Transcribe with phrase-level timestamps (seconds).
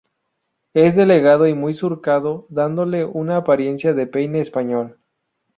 [0.73, 4.97] Es delgado y muy surcado, dándole una apariencia de peine español.